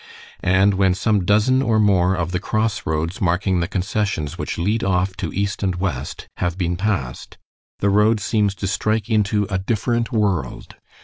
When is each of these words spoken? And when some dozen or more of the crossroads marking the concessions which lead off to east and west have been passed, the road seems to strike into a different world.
And 0.43 0.73
when 0.73 0.95
some 0.95 1.25
dozen 1.25 1.61
or 1.61 1.77
more 1.77 2.15
of 2.15 2.31
the 2.31 2.39
crossroads 2.39 3.21
marking 3.21 3.59
the 3.59 3.67
concessions 3.67 4.35
which 4.35 4.57
lead 4.57 4.83
off 4.83 5.15
to 5.17 5.31
east 5.31 5.61
and 5.61 5.75
west 5.75 6.27
have 6.37 6.57
been 6.57 6.75
passed, 6.75 7.37
the 7.81 7.89
road 7.91 8.19
seems 8.19 8.55
to 8.55 8.65
strike 8.67 9.11
into 9.11 9.45
a 9.51 9.59
different 9.59 10.11
world. 10.11 10.75